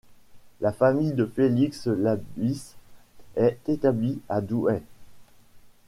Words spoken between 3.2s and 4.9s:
est établie à Douai.